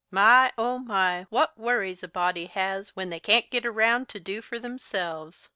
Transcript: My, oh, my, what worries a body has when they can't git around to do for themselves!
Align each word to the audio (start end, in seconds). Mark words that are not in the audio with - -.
My, 0.09 0.51
oh, 0.57 0.79
my, 0.79 1.27
what 1.29 1.55
worries 1.59 2.01
a 2.01 2.07
body 2.07 2.47
has 2.47 2.95
when 2.95 3.11
they 3.11 3.19
can't 3.19 3.51
git 3.51 3.67
around 3.67 4.09
to 4.09 4.19
do 4.19 4.41
for 4.41 4.57
themselves! 4.57 5.47